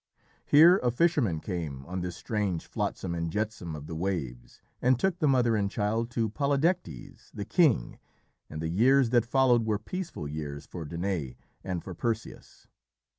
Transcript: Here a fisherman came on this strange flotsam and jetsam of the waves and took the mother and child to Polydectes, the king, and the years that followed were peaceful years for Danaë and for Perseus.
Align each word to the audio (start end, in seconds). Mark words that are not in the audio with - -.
Here 0.47 0.77
a 0.77 0.89
fisherman 0.89 1.41
came 1.41 1.85
on 1.85 2.01
this 2.01 2.15
strange 2.15 2.65
flotsam 2.65 3.13
and 3.13 3.29
jetsam 3.31 3.75
of 3.75 3.85
the 3.85 3.93
waves 3.93 4.59
and 4.81 4.99
took 4.99 5.19
the 5.19 5.27
mother 5.27 5.55
and 5.55 5.69
child 5.69 6.09
to 6.17 6.27
Polydectes, 6.29 7.29
the 7.35 7.45
king, 7.45 7.99
and 8.49 8.63
the 8.63 8.67
years 8.69 9.11
that 9.11 9.27
followed 9.27 9.63
were 9.63 9.77
peaceful 9.77 10.27
years 10.27 10.65
for 10.65 10.87
Danaë 10.87 11.35
and 11.63 11.83
for 11.83 11.93
Perseus. 11.93 12.67